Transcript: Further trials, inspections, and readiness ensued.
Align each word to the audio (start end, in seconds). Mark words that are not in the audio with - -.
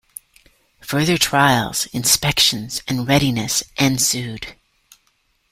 Further 0.81 1.15
trials, 1.19 1.85
inspections, 1.93 2.81
and 2.87 3.07
readiness 3.07 3.63
ensued. 3.77 4.55